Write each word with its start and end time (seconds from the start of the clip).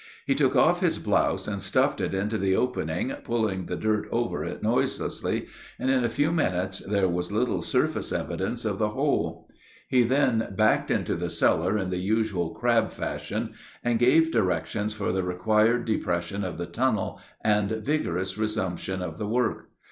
He 0.25 0.33
took 0.33 0.55
off 0.55 0.79
his 0.79 0.97
blouse 0.97 1.47
and 1.47 1.61
stuffed 1.61 2.01
it 2.01 2.11
into 2.15 2.39
the 2.39 2.55
opening, 2.55 3.11
pulling 3.23 3.67
the 3.67 3.75
dirt 3.75 4.07
over 4.11 4.43
it 4.43 4.63
noiselessly, 4.63 5.45
and 5.77 5.91
in 5.91 6.03
a 6.03 6.09
few 6.09 6.31
minutes 6.31 6.79
there 6.79 7.07
was 7.07 7.31
little 7.31 7.61
surface 7.61 8.11
evidence 8.11 8.65
of 8.65 8.79
the 8.79 8.89
hole. 8.89 9.47
He 9.87 10.01
then 10.03 10.55
backed 10.57 10.89
into 10.89 11.13
the 11.13 11.29
cellar 11.29 11.77
in 11.77 11.91
the 11.91 11.99
usual 11.99 12.49
crab 12.49 12.89
fashion, 12.91 13.53
and 13.83 13.99
gave 13.99 14.31
directions 14.31 14.91
for 14.95 15.11
the 15.11 15.21
required 15.21 15.85
depression 15.85 16.43
of 16.43 16.57
the 16.57 16.65
tunnel 16.65 17.21
and 17.43 17.69
vigorous 17.69 18.39
resumption 18.39 19.03
of 19.03 19.19
the 19.19 19.27
work. 19.27 19.69